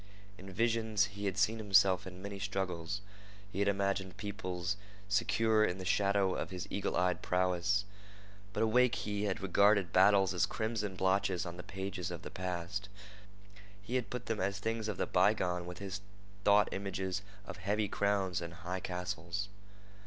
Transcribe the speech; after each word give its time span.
In 0.39 0.49
visions 0.51 1.03
he 1.13 1.25
had 1.25 1.37
seen 1.37 1.59
himself 1.59 2.07
in 2.07 2.23
many 2.23 2.39
struggles. 2.39 3.01
He 3.51 3.59
had 3.59 3.67
imagined 3.67 4.17
peoples 4.17 4.75
secure 5.07 5.63
in 5.63 5.77
the 5.77 5.85
shadow 5.85 6.33
of 6.33 6.49
his 6.49 6.65
eagle 6.71 6.97
eyed 6.97 7.21
prowess. 7.21 7.85
But 8.51 8.63
awake 8.63 8.95
he 8.95 9.25
had 9.25 9.41
regarded 9.41 9.93
battles 9.93 10.33
as 10.33 10.47
crimson 10.47 10.95
blotches 10.95 11.45
on 11.45 11.57
the 11.57 11.61
pages 11.61 12.09
of 12.09 12.23
the 12.23 12.31
past. 12.31 12.89
He 13.79 13.93
had 13.93 14.09
put 14.09 14.25
them 14.25 14.39
as 14.39 14.57
things 14.57 14.87
of 14.87 14.97
the 14.97 15.05
bygone 15.05 15.67
with 15.67 15.77
his 15.77 16.01
thought 16.45 16.67
images 16.71 17.21
of 17.45 17.57
heavy 17.57 17.87
crowns 17.87 18.41
and 18.41 18.55
high 18.55 18.79
castles. 18.79 19.49